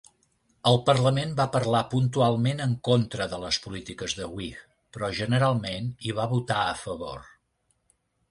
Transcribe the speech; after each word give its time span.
Al 0.69 0.77
parlament 0.85 1.33
va 1.39 1.45
parlar 1.55 1.81
puntualment 1.89 2.63
en 2.65 2.71
contra 2.87 3.27
de 3.33 3.37
les 3.43 3.59
polítiques 3.65 4.17
de 4.21 4.29
Whig, 4.37 4.63
però 4.97 5.09
generalment 5.19 5.91
hi 6.07 6.15
va 6.21 6.27
votar 6.33 6.59
a 6.63 6.75
favor. 6.87 7.23